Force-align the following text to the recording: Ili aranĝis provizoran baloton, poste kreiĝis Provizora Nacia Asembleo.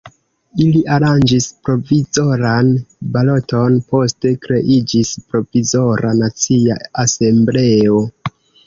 Ili 0.63 0.79
aranĝis 0.93 1.49
provizoran 1.67 2.71
baloton, 3.17 3.77
poste 3.93 4.33
kreiĝis 4.47 5.15
Provizora 5.29 6.19
Nacia 6.25 6.83
Asembleo. 7.07 8.07